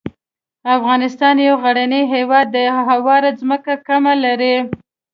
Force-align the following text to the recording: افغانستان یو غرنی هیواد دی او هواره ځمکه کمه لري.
افغانستان 0.77 1.35
یو 1.47 1.55
غرنی 1.63 2.01
هیواد 2.13 2.47
دی 2.55 2.65
او 2.75 2.81
هواره 2.89 3.29
ځمکه 3.41 3.73
کمه 3.87 4.13
لري. 4.23 4.55